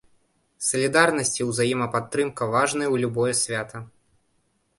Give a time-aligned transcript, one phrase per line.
[0.67, 3.77] Салідарнасць і ўзаемападтрымка важныя ў любое свята.